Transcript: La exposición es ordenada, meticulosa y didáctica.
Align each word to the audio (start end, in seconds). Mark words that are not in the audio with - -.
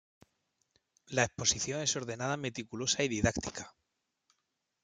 La 1.09 1.25
exposición 1.25 1.79
es 1.81 1.95
ordenada, 1.95 2.35
meticulosa 2.35 3.03
y 3.03 3.07
didáctica. 3.07 3.75